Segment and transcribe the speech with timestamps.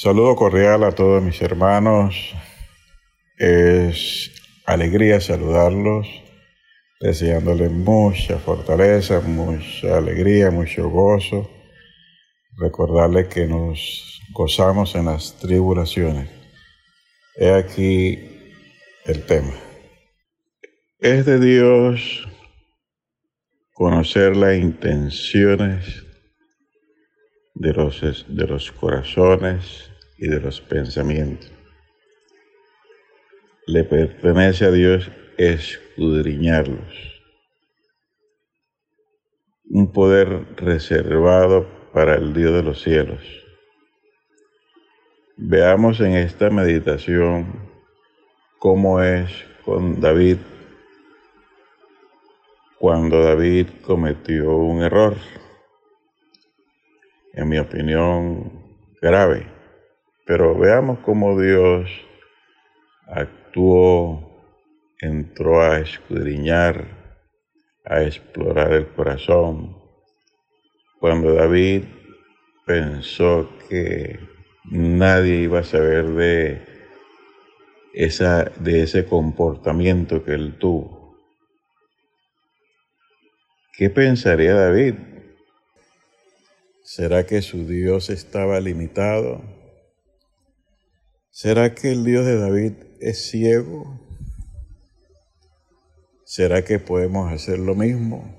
[0.00, 2.32] Saludo cordial a todos mis hermanos.
[3.36, 4.30] Es
[4.64, 6.06] alegría saludarlos,
[7.00, 11.50] deseándoles mucha fortaleza, mucha alegría, mucho gozo.
[12.58, 16.30] Recordarles que nos gozamos en las tribulaciones.
[17.34, 18.20] He aquí
[19.04, 19.52] el tema.
[21.00, 22.28] Es de Dios
[23.72, 26.04] conocer las intenciones
[27.56, 29.87] de los, de los corazones
[30.18, 31.50] y de los pensamientos.
[33.66, 37.20] Le pertenece a Dios escudriñarlos.
[39.70, 43.22] Un poder reservado para el Dios de los cielos.
[45.36, 47.70] Veamos en esta meditación
[48.58, 49.30] cómo es
[49.64, 50.38] con David
[52.78, 55.16] cuando David cometió un error
[57.34, 58.50] en mi opinión,
[59.00, 59.57] grave.
[60.28, 61.90] Pero veamos cómo Dios
[63.06, 64.44] actuó,
[65.00, 66.86] entró a escudriñar,
[67.86, 69.74] a explorar el corazón.
[71.00, 71.84] Cuando David
[72.66, 74.20] pensó que
[74.66, 76.62] nadie iba a saber de,
[77.94, 81.16] esa, de ese comportamiento que él tuvo.
[83.72, 84.96] ¿Qué pensaría David?
[86.82, 89.57] ¿Será que su Dios estaba limitado?
[91.40, 94.00] ¿Será que el Dios de David es ciego?
[96.24, 98.36] ¿Será que podemos hacer lo mismo?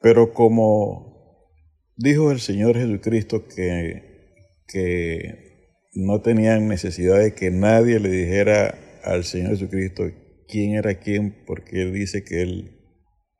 [0.00, 1.50] Pero como
[1.96, 4.30] dijo el Señor Jesucristo que,
[4.68, 10.04] que no tenían necesidad de que nadie le dijera al Señor Jesucristo
[10.46, 12.78] quién era quién, porque Él dice que Él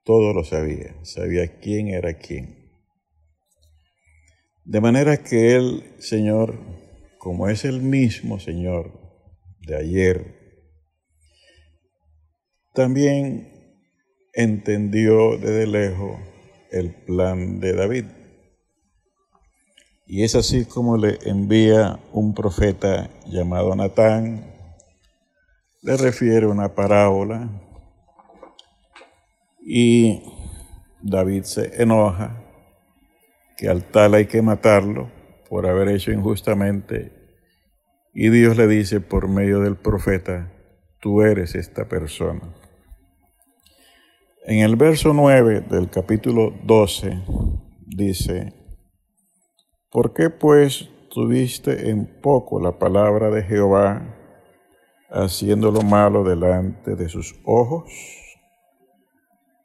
[0.02, 2.65] todo lo sabía, sabía quién era quién.
[4.66, 6.58] De manera que Él, Señor,
[7.18, 8.90] como es el mismo Señor
[9.60, 10.34] de ayer,
[12.74, 13.48] también
[14.34, 16.18] entendió desde lejos
[16.72, 18.04] el plan de David.
[20.04, 24.52] Y es así como le envía un profeta llamado Natán,
[25.82, 27.48] le refiere una parábola
[29.64, 30.24] y
[31.02, 32.45] David se enoja
[33.56, 35.10] que al tal hay que matarlo
[35.48, 37.12] por haber hecho injustamente.
[38.12, 40.52] Y Dios le dice por medio del profeta,
[41.00, 42.54] tú eres esta persona.
[44.44, 47.22] En el verso 9 del capítulo 12
[47.86, 48.52] dice,
[49.90, 54.14] ¿por qué pues tuviste en poco la palabra de Jehová,
[55.10, 57.90] haciendo lo malo delante de sus ojos?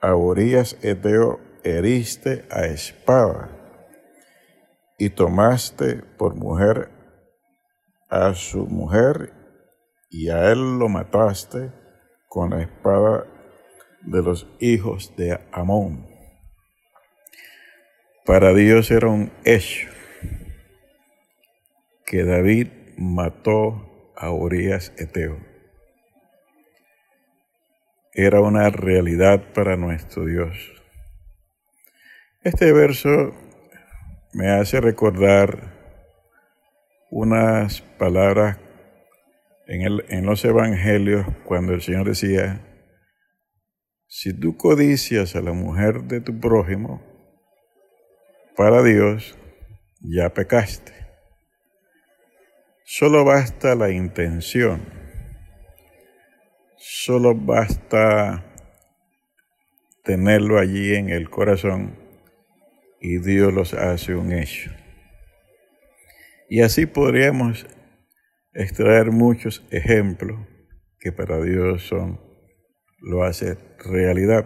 [0.01, 3.60] a Urias Eteo heriste a espada
[5.01, 6.91] y tomaste por mujer
[8.07, 9.33] a su mujer
[10.11, 11.71] y a él lo mataste
[12.27, 13.25] con la espada
[14.01, 16.07] de los hijos de Amón.
[18.27, 19.89] Para Dios era un hecho
[22.05, 25.49] que David mató a Urias Eteo
[28.13, 30.53] era una realidad para nuestro Dios.
[32.43, 33.33] Este verso
[34.33, 35.73] me hace recordar
[37.09, 38.57] unas palabras
[39.67, 42.61] en, en, los evangelios cuando el Señor decía,
[44.07, 47.01] si tú codicias a la mujer de tu prójimo,
[48.55, 49.37] para Dios
[50.01, 50.93] ya pecaste.
[52.83, 55.01] Solo basta la intención
[56.83, 58.43] Solo basta
[60.03, 61.95] tenerlo allí en el corazón
[63.01, 64.71] y Dios los hace un hecho.
[66.47, 67.65] Y así podríamos
[68.53, 70.39] extraer muchos ejemplos
[70.99, 72.21] que para Dios son,
[72.99, 74.45] lo hace realidad.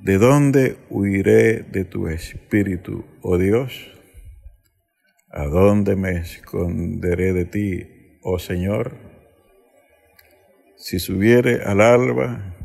[0.00, 3.92] ¿De dónde huiré de tu espíritu, oh Dios?
[5.30, 8.96] ¿A dónde me esconderé de ti, oh Señor?
[10.76, 12.56] Si subiere al alba,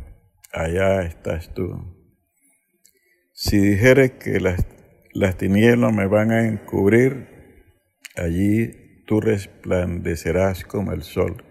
[0.52, 2.01] allá estás tú.
[3.44, 4.68] Si dijere que las,
[5.14, 7.26] las tinieblas me van a encubrir,
[8.16, 11.44] allí tú resplandecerás como el sol.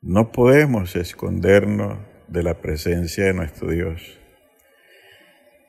[0.00, 4.18] No podemos escondernos de la presencia de nuestro Dios.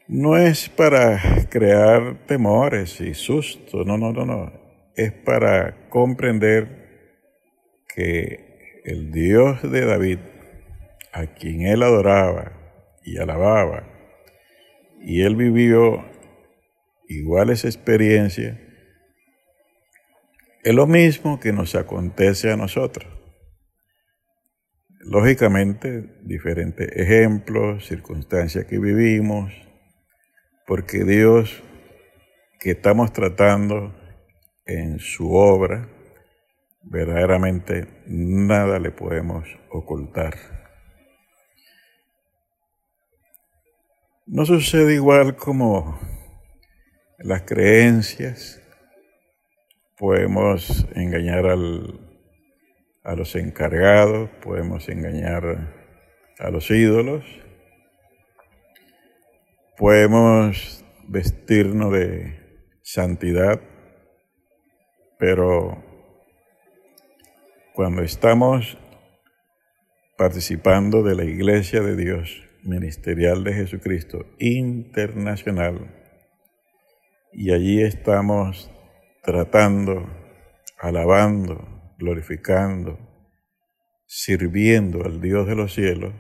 [0.08, 1.20] No es para
[1.50, 4.54] crear temores y sustos, no, no, no, no.
[4.96, 7.28] Es para comprender
[7.94, 10.20] que el Dios de David,
[11.12, 12.54] a quien él adoraba
[13.04, 13.92] y alababa,
[15.04, 16.06] y él vivió
[17.08, 18.58] iguales experiencias,
[20.64, 23.08] es lo mismo que nos acontece a nosotros.
[25.00, 29.52] Lógicamente, diferentes ejemplos, circunstancias que vivimos,
[30.68, 31.64] porque Dios
[32.60, 33.96] que estamos tratando
[34.68, 35.90] en su obra,
[36.84, 40.61] verdaderamente nada le podemos ocultar.
[44.28, 46.00] No sucede igual como
[47.18, 48.62] las creencias,
[49.98, 52.00] podemos engañar al,
[53.04, 55.44] a los encargados, podemos engañar
[56.38, 57.26] a los ídolos,
[59.76, 63.60] podemos vestirnos de santidad,
[65.18, 65.84] pero
[67.74, 68.78] cuando estamos
[70.16, 75.96] participando de la Iglesia de Dios, ministerial de Jesucristo internacional,
[77.34, 78.70] y allí estamos
[79.24, 80.10] tratando,
[80.80, 83.00] alabando, glorificando,
[84.06, 86.14] sirviendo al Dios de los cielos,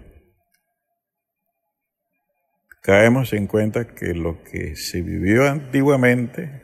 [2.82, 6.62] caemos en cuenta que lo que se vivió antiguamente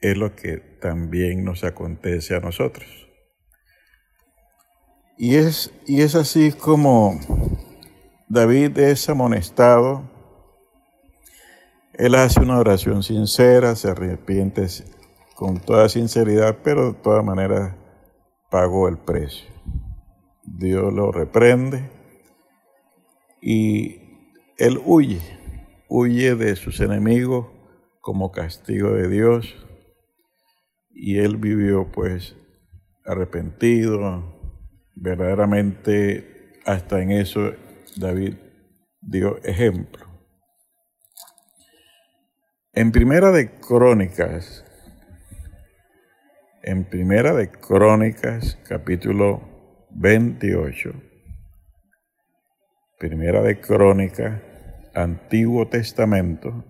[0.00, 2.86] es lo que también nos acontece a nosotros.
[5.16, 7.18] Y es, y es así como
[8.30, 10.02] David es amonestado,
[11.94, 14.66] él hace una oración sincera, se arrepiente
[15.34, 17.74] con toda sinceridad, pero de todas maneras
[18.50, 19.48] pagó el precio.
[20.44, 21.90] Dios lo reprende
[23.40, 23.96] y
[24.58, 25.22] él huye,
[25.88, 27.46] huye de sus enemigos
[28.02, 29.56] como castigo de Dios
[30.90, 32.36] y él vivió pues
[33.06, 34.22] arrepentido,
[34.94, 37.52] verdaderamente hasta en eso
[37.98, 38.36] David
[39.00, 40.06] dio ejemplo.
[42.72, 44.64] En Primera de Crónicas,
[46.62, 50.92] en Primera de Crónicas, capítulo 28,
[52.98, 54.42] Primera de Crónicas,
[54.94, 56.64] Antiguo Testamento,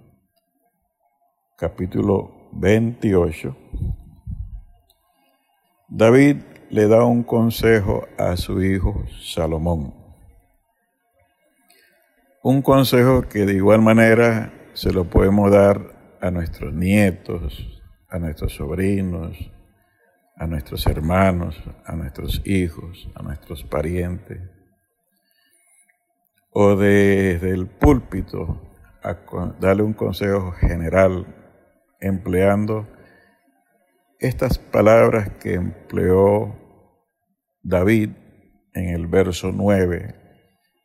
[1.58, 3.54] capítulo 28,
[5.88, 6.36] David
[6.70, 9.97] le da un consejo a su hijo Salomón.
[12.42, 18.54] Un consejo que de igual manera se lo podemos dar a nuestros nietos, a nuestros
[18.54, 19.36] sobrinos,
[20.36, 24.40] a nuestros hermanos, a nuestros hijos, a nuestros parientes,
[26.50, 28.62] o desde el púlpito
[29.58, 31.26] darle un consejo general
[32.00, 32.86] empleando
[34.20, 36.56] estas palabras que empleó
[37.62, 38.10] David
[38.74, 40.14] en el verso 9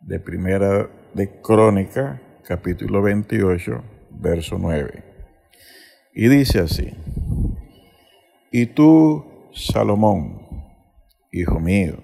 [0.02, 5.04] de Primera de Crónica, capítulo 28, verso 9.
[6.14, 6.94] Y dice así,
[8.52, 10.42] y tú, Salomón,
[11.32, 11.98] hijo mío,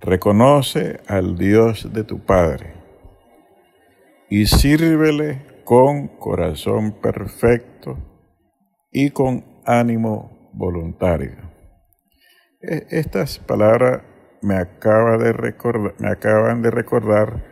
[0.00, 2.74] reconoce al Dios de tu Padre
[4.28, 7.98] y sírvele con corazón perfecto
[8.90, 11.36] y con ánimo voluntario.
[12.60, 14.02] E, estas palabras
[14.40, 17.51] me, acaba de recordar, me acaban de recordar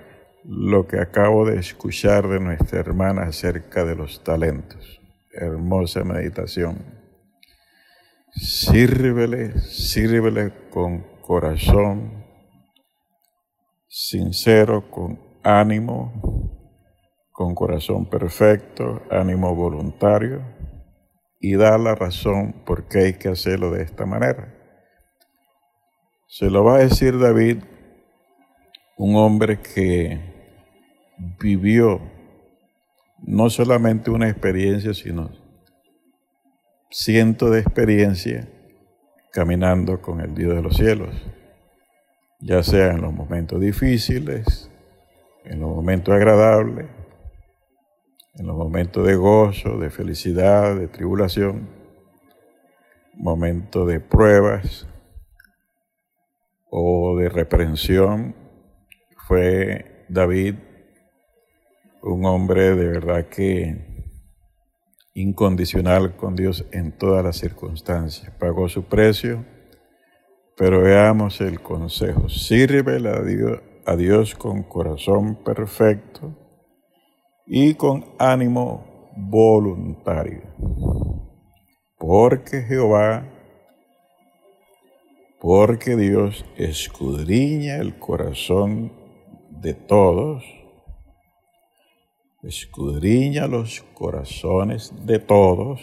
[0.53, 5.01] lo que acabo de escuchar de nuestra hermana acerca de los talentos.
[5.33, 6.85] Hermosa meditación.
[8.33, 12.25] Sírvele, sírvele con corazón
[13.87, 16.13] sincero, con ánimo,
[17.31, 20.43] con corazón perfecto, ánimo voluntario
[21.39, 24.53] y da la razón por qué hay que hacerlo de esta manera.
[26.27, 27.59] Se lo va a decir David,
[28.97, 30.30] un hombre que
[31.39, 32.01] vivió
[33.23, 35.31] no solamente una experiencia, sino
[36.91, 38.47] cientos de experiencias
[39.33, 41.15] caminando con el Dios de los cielos,
[42.41, 44.71] ya sea en los momentos difíciles,
[45.45, 46.87] en los momentos agradables,
[48.35, 51.69] en los momentos de gozo, de felicidad, de tribulación,
[53.15, 54.89] momentos de pruebas
[56.71, 58.35] o de reprensión,
[59.27, 60.55] fue David
[62.03, 63.91] un hombre de verdad que
[65.15, 68.33] incondicional con Dios en todas las circunstancias.
[68.39, 69.45] Pagó su precio,
[70.57, 72.29] pero veamos el consejo.
[72.29, 76.37] Sirve a Dios, a Dios con corazón perfecto
[77.47, 80.43] y con ánimo voluntario.
[81.99, 83.29] Porque Jehová,
[85.41, 88.93] porque Dios escudriña el corazón
[89.51, 90.60] de todos
[92.43, 95.81] escudriña los corazones de todos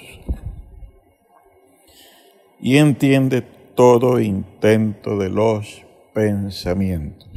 [2.59, 7.29] y entiende todo intento de los pensamientos.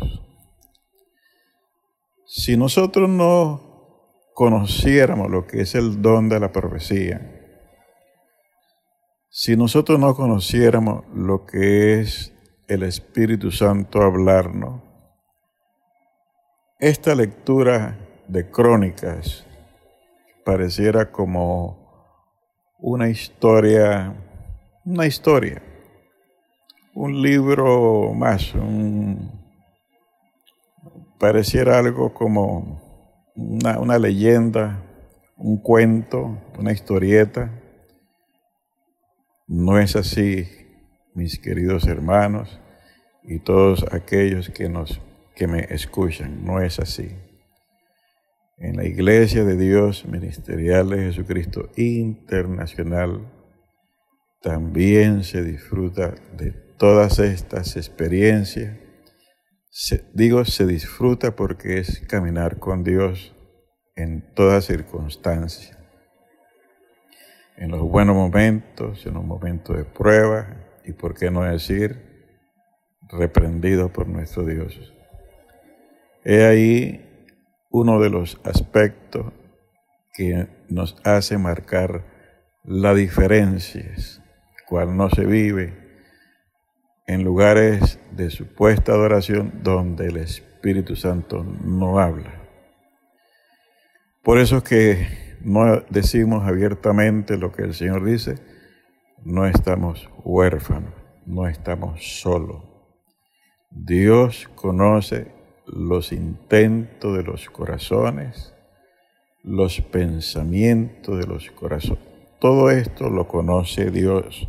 [2.27, 7.37] Si nosotros no conociéramos lo que es el don de la profecía,
[9.29, 12.33] si nosotros no conociéramos lo que es
[12.69, 14.83] el Espíritu Santo hablarnos,
[16.79, 19.45] esta lectura de crónicas
[20.45, 21.77] pareciera como
[22.79, 24.15] una historia,
[24.85, 25.61] una historia,
[26.95, 28.53] un libro más,
[31.19, 32.81] pareciera algo como
[33.35, 34.81] una, una leyenda,
[35.37, 37.51] un cuento, una historieta.
[39.49, 40.47] No es así,
[41.15, 42.61] mis queridos hermanos
[43.25, 45.01] y todos aquellos que nos
[45.35, 47.30] que me escuchan, no es así.
[48.61, 53.33] En la Iglesia de Dios Ministerial de Jesucristo Internacional
[54.43, 58.77] también se disfruta de todas estas experiencias.
[60.13, 63.35] digo se disfruta porque es caminar con Dios
[63.97, 65.79] en todas circunstancias.
[67.57, 72.29] En los buenos momentos, en los momentos de prueba y, por qué no decir,
[73.09, 74.93] reprendido por nuestro Dios.
[76.25, 77.10] He ahí
[77.71, 79.33] uno de los aspectos
[80.13, 82.05] que nos hace marcar
[82.65, 84.23] las diferencias,
[84.69, 85.81] cual no se vive
[87.07, 92.41] en lugares de supuesta adoración donde el Espíritu Santo no habla.
[94.23, 98.37] Por eso es que no decimos abiertamente lo que el Señor dice,
[99.25, 100.93] no estamos huérfanos,
[101.27, 102.63] no estamos solos.
[103.71, 105.40] Dios conoce
[105.73, 108.53] los intentos de los corazones,
[109.43, 112.03] los pensamientos de los corazones.
[112.41, 114.49] Todo esto lo conoce Dios.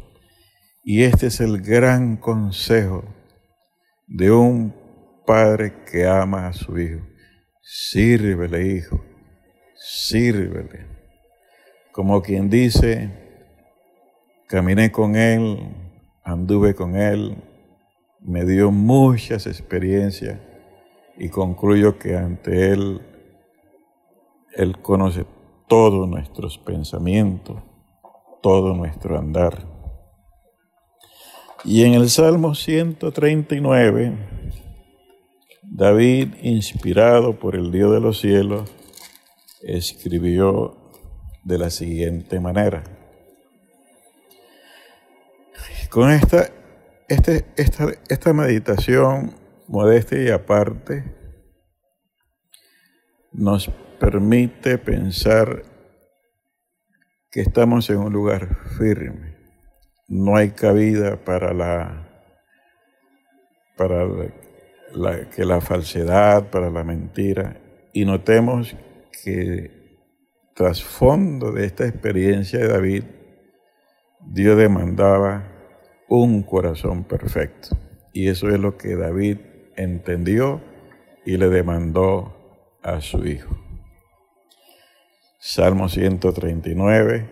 [0.84, 3.04] Y este es el gran consejo
[4.08, 4.74] de un
[5.26, 7.06] padre que ama a su hijo.
[7.62, 9.04] Sírvele, hijo,
[9.76, 10.88] sírvele.
[11.92, 13.12] Como quien dice,
[14.48, 15.60] caminé con él,
[16.24, 17.38] anduve con él,
[18.22, 20.40] me dio muchas experiencias
[21.22, 23.00] y concluyo que ante Él,
[24.56, 25.24] Él conoce
[25.68, 27.62] todos nuestros pensamientos,
[28.42, 29.68] todo nuestro andar.
[31.64, 34.18] Y en el Salmo 139,
[35.62, 38.74] David, inspirado por el Dios de los cielos,
[39.62, 40.76] escribió
[41.44, 42.84] de la siguiente manera.
[45.92, 46.50] Con esta,
[47.08, 49.40] este, esta, esta meditación
[49.72, 51.16] modestia y aparte,
[53.32, 55.64] nos permite pensar
[57.32, 59.38] que estamos en un lugar firme.
[60.10, 62.10] No hay cabida para la
[63.78, 64.06] para
[64.94, 67.58] la, que la falsedad, para la mentira.
[67.94, 68.76] Y notemos
[69.24, 69.72] que
[70.54, 73.04] trasfondo de esta experiencia de David,
[74.20, 75.48] Dios demandaba
[76.10, 77.70] un corazón perfecto.
[78.14, 79.38] Y eso es lo que David
[79.84, 80.62] entendió
[81.26, 82.34] y le demandó
[82.82, 83.56] a su hijo.
[85.40, 87.30] Salmo 139.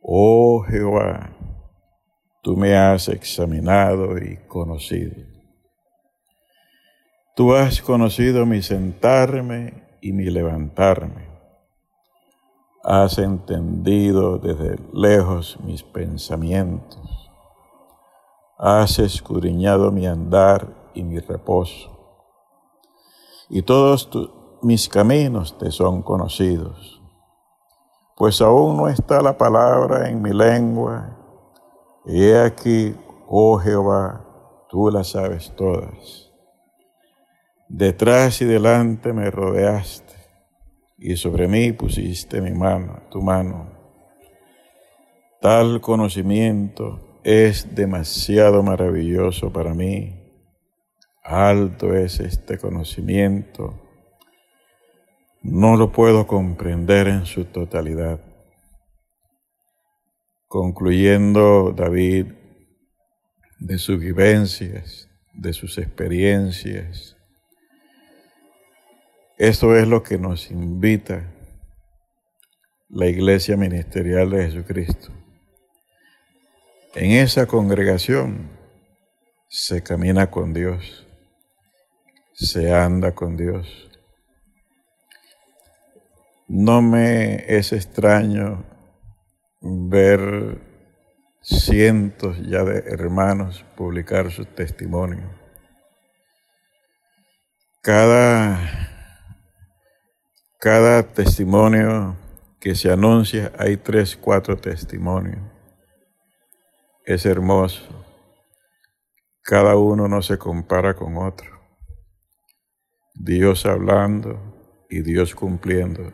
[0.00, 1.36] Oh Jehová,
[2.42, 5.14] tú me has examinado y conocido.
[7.36, 11.28] Tú has conocido mi sentarme y mi levantarme.
[12.82, 17.30] Has entendido desde lejos mis pensamientos.
[18.58, 22.00] Has escudriñado mi andar y mi reposo.
[23.48, 24.08] Y todos
[24.62, 27.02] mis caminos te son conocidos,
[28.16, 31.16] pues aún no está la palabra en mi lengua,
[32.04, 32.94] y he aquí,
[33.26, 34.24] oh Jehová,
[34.68, 36.30] tú las sabes todas.
[37.68, 40.14] Detrás y delante me rodeaste,
[40.98, 43.70] y sobre mí pusiste mi mano, tu mano.
[45.40, 50.19] Tal conocimiento es demasiado maravilloso para mí
[51.22, 53.80] alto es este conocimiento,
[55.42, 58.20] no lo puedo comprender en su totalidad.
[60.46, 62.26] Concluyendo David
[63.58, 67.16] de sus vivencias, de sus experiencias,
[69.38, 71.32] esto es lo que nos invita
[72.88, 75.12] la Iglesia Ministerial de Jesucristo.
[76.94, 78.50] En esa congregación
[79.48, 81.06] se camina con Dios
[82.40, 83.90] se anda con Dios.
[86.48, 88.64] No me es extraño
[89.60, 90.58] ver
[91.42, 95.30] cientos ya de hermanos publicar sus testimonios.
[97.82, 98.58] Cada,
[100.58, 102.16] cada testimonio
[102.58, 105.42] que se anuncia, hay tres, cuatro testimonios.
[107.04, 108.06] Es hermoso.
[109.42, 111.59] Cada uno no se compara con otro.
[113.22, 116.12] Dios hablando y Dios cumpliendo.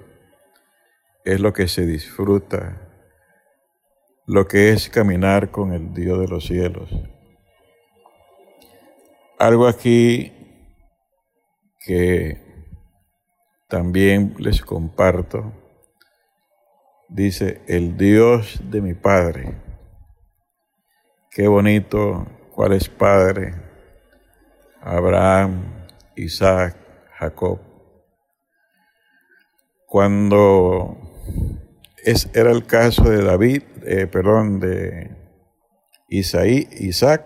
[1.25, 2.83] Es lo que se disfruta
[4.27, 6.91] lo que es caminar con el Dios de los cielos.
[9.39, 10.33] Algo aquí
[11.79, 12.43] que
[13.69, 15.53] también les comparto,
[17.09, 19.55] dice, el Dios de mi Padre.
[21.31, 23.55] Qué bonito, cuál es Padre,
[24.81, 25.87] Abraham,
[26.17, 26.86] Isaac,
[27.19, 27.61] Jacob.
[29.87, 30.99] Cuando
[32.05, 35.17] es, era el caso de David, eh, perdón, de
[36.09, 37.25] Isaí, Isaac,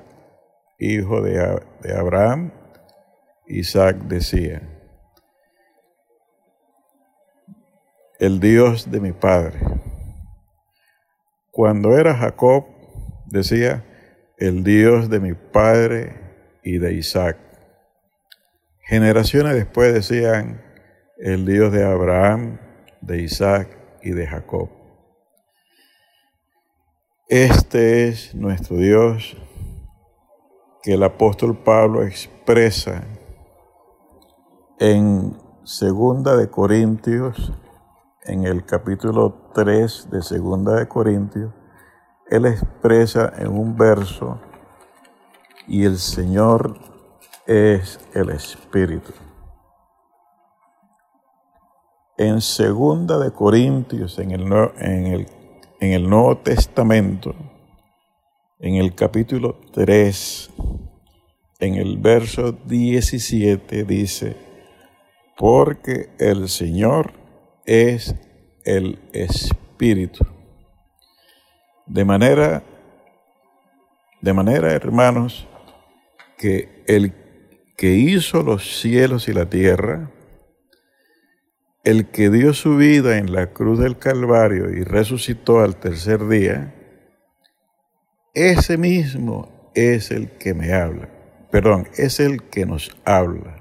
[0.79, 2.53] hijo de, de Abraham.
[3.47, 4.63] Isaac decía,
[8.21, 9.59] el Dios de mi padre.
[11.51, 12.67] Cuando era Jacob,
[13.27, 13.85] decía,
[14.39, 16.15] el Dios de mi padre
[16.63, 17.50] y de Isaac.
[18.91, 20.61] Generaciones después decían,
[21.17, 22.59] el Dios de Abraham,
[23.01, 23.69] de Isaac
[24.03, 24.69] y de Jacob.
[27.29, 29.37] Este es nuestro Dios
[30.83, 33.05] que el apóstol Pablo expresa
[34.81, 37.53] en Segunda de Corintios,
[38.25, 41.55] en el capítulo 3 de Segunda de Corintios,
[42.29, 44.41] él expresa en un verso,
[45.69, 46.91] y el Señor
[47.47, 49.13] es el Espíritu.
[52.17, 54.43] En Segunda de Corintios, en el,
[54.79, 55.27] en el
[55.81, 57.35] en el Nuevo Testamento,
[58.59, 60.51] en el capítulo 3,
[61.59, 64.37] en el verso 17 dice,
[65.39, 67.15] porque el Señor
[67.65, 68.15] es
[68.65, 70.27] el Espíritu.
[71.87, 72.63] De manera,
[74.21, 75.49] de manera, hermanos,
[76.37, 77.15] que el
[77.81, 80.11] que hizo los cielos y la tierra,
[81.83, 86.75] el que dio su vida en la cruz del Calvario y resucitó al tercer día,
[88.35, 91.09] ese mismo es el que me habla.
[91.51, 93.57] Perdón, es el que nos habla.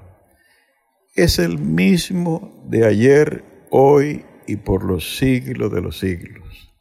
[1.14, 6.74] Es el mismo de ayer, hoy y por los siglos de los siglos.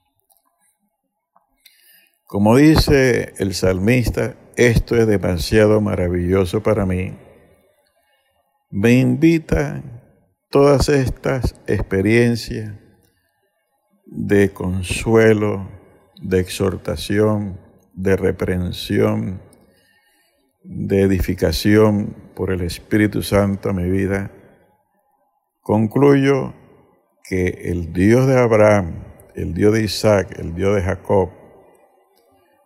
[2.26, 7.14] Como dice el salmista, esto es demasiado maravilloso para mí.
[8.72, 9.82] Me invita
[10.52, 12.76] todas estas experiencias
[14.06, 15.68] de consuelo,
[16.22, 17.60] de exhortación,
[17.96, 19.42] de reprensión,
[20.64, 24.32] de edificación por el Espíritu Santo a mi vida,
[25.62, 26.54] concluyo
[27.24, 29.04] que el Dios de Abraham,
[29.34, 31.32] el Dios de Isaac, el Dios de Jacob,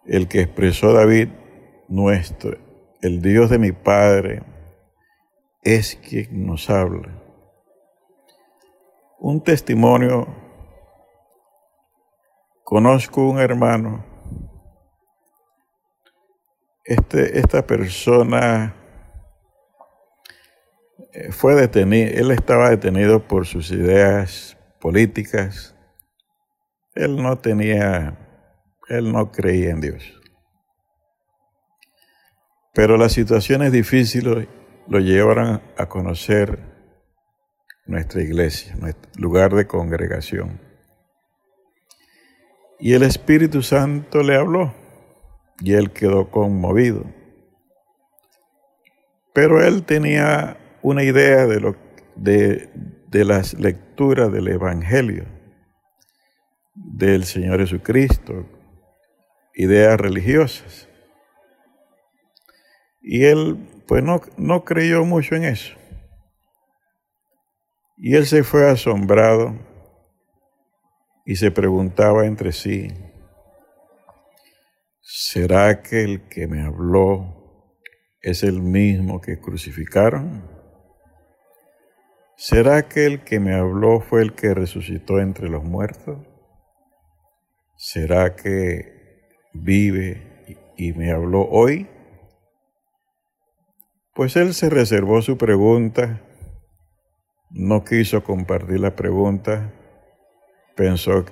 [0.06, 1.30] el que expresó David,
[1.88, 2.58] nuestro,
[3.02, 4.44] el Dios de mi Padre,
[5.64, 7.24] es quien nos habla
[9.24, 10.28] un testimonio.
[12.66, 14.06] Conozco un hermano.
[16.84, 18.76] Este, esta persona
[21.14, 25.74] eh, fue detenido, él estaba detenido por sus ideas políticas.
[26.94, 28.18] Él no tenía,
[28.90, 30.22] él no creía en Dios.
[32.74, 34.50] Pero las situaciones difíciles
[34.88, 36.60] lo llevaron a conocer
[37.86, 40.60] nuestra iglesia, nuestro lugar de congregación.
[42.80, 44.74] Y el Espíritu Santo le habló
[45.60, 47.06] y él quedó conmovido.
[49.34, 51.76] Pero él tenía una idea de, lo,
[52.16, 52.70] de,
[53.08, 55.26] de las lecturas del Evangelio
[56.76, 58.46] del Señor Jesucristo,
[59.54, 60.90] ideas religiosas.
[63.02, 65.76] Y él pues no, no creyó mucho en eso.
[67.98, 69.56] Y él se fue asombrado
[71.26, 72.88] y se preguntaba entre sí,
[75.02, 77.78] ¿será que el que me habló
[78.22, 80.50] es el mismo que crucificaron?
[82.36, 86.18] ¿Será que el que me habló fue el que resucitó entre los muertos?
[87.78, 91.88] ¿Será que vive y me habló hoy?
[94.16, 96.22] Pues él se reservó su pregunta
[97.56, 99.72] no quiso compartir la pregunta
[100.76, 101.24] pensó,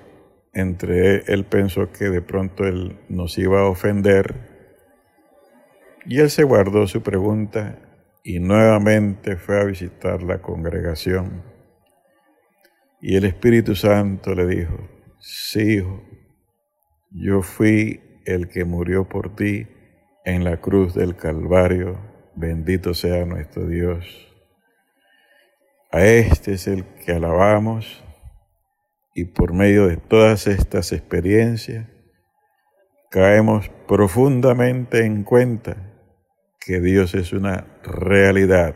[0.54, 4.36] entre él pensó que de pronto él nos iba a ofender
[6.06, 7.80] y él se guardó su pregunta
[8.24, 11.44] y nuevamente fue a visitar la congregación.
[13.02, 14.78] Y el Espíritu Santo le dijo,
[15.20, 16.04] sí, hijo,
[17.10, 19.67] yo fui el que murió por ti
[20.24, 21.98] en la cruz del Calvario,
[22.42, 24.28] bendito sea nuestro Dios.
[25.92, 28.04] A este es el que alabamos
[29.14, 31.88] y por medio de todas estas experiencias
[33.10, 35.78] caemos profundamente en cuenta
[36.60, 38.76] que Dios es una realidad.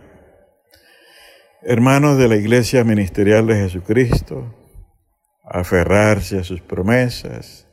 [1.61, 4.53] Hermanos de la Iglesia Ministerial de Jesucristo,
[5.43, 7.67] aferrarse a sus promesas,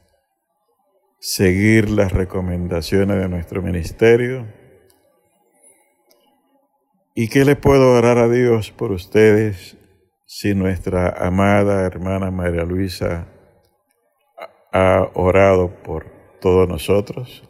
[1.18, 4.61] seguir las recomendaciones de nuestro ministerio.
[7.14, 9.76] ¿Y qué le puedo orar a Dios por ustedes
[10.24, 13.28] si nuestra amada hermana María Luisa
[14.72, 16.06] ha orado por
[16.40, 17.46] todos nosotros?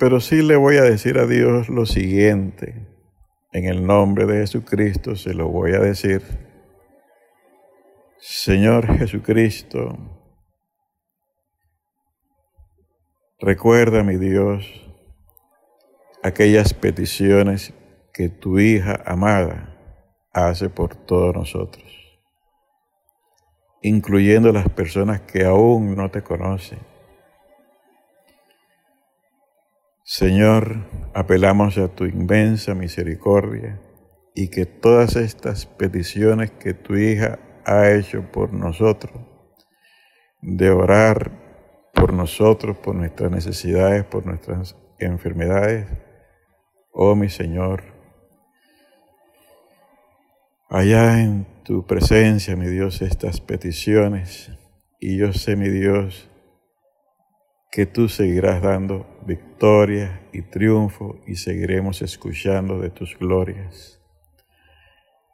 [0.00, 2.88] Pero sí le voy a decir a Dios lo siguiente.
[3.52, 6.22] En el nombre de Jesucristo se lo voy a decir.
[8.18, 9.96] Señor Jesucristo,
[13.38, 14.83] recuerda, mi Dios,
[16.24, 17.74] aquellas peticiones
[18.14, 19.76] que tu hija amada
[20.32, 21.84] hace por todos nosotros,
[23.82, 26.78] incluyendo las personas que aún no te conocen.
[30.02, 33.82] Señor, apelamos a tu inmensa misericordia
[34.34, 39.12] y que todas estas peticiones que tu hija ha hecho por nosotros,
[40.40, 46.03] de orar por nosotros, por nuestras necesidades, por nuestras enfermedades,
[46.94, 47.82] oh mi Señor,
[50.70, 54.52] allá en tu presencia, mi Dios, estas peticiones,
[55.00, 56.30] y yo sé, mi Dios,
[57.72, 64.00] que tú seguirás dando victoria y triunfo y seguiremos escuchando de tus glorias.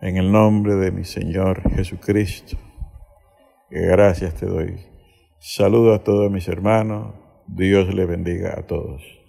[0.01, 2.57] En el nombre de mi Señor Jesucristo,
[3.68, 4.87] gracias te doy.
[5.38, 7.14] Saludo a todos mis hermanos,
[7.46, 9.19] Dios le bendiga a todos.